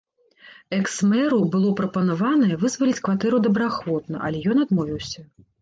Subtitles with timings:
[0.77, 5.19] Экс-мэру было прапанаванае вызваліць кватэру добраахвотна, але ён адмовіўся.